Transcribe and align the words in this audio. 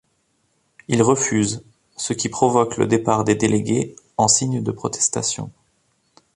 Il 0.87 1.03
refuse 1.03 1.63
ce 1.95 2.13
qui 2.13 2.27
provoque 2.27 2.77
le 2.77 2.87
départ 2.87 3.23
des 3.23 3.35
délégués 3.35 3.95
en 4.17 4.27
signe 4.27 4.63
de 4.63 4.71
protestation... 4.71 5.51